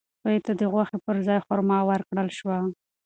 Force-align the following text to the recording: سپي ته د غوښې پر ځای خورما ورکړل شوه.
سپي 0.19 0.37
ته 0.45 0.51
د 0.59 0.61
غوښې 0.71 0.97
پر 1.05 1.15
ځای 1.27 1.39
خورما 1.45 1.79
ورکړل 1.89 2.29
شوه. 2.37 2.57